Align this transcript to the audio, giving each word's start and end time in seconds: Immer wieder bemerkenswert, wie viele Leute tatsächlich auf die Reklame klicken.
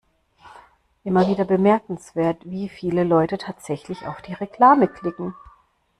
Immer 1.03 1.27
wieder 1.27 1.45
bemerkenswert, 1.45 2.41
wie 2.49 2.69
viele 2.69 3.03
Leute 3.03 3.37
tatsächlich 3.37 4.07
auf 4.07 4.19
die 4.23 4.33
Reklame 4.33 4.87
klicken. 4.87 5.35